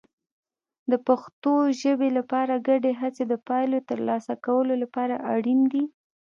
[0.91, 5.83] د پښتو ژبې لپاره ګډې هڅې د پایلو ترلاسه کولو لپاره اړین دي.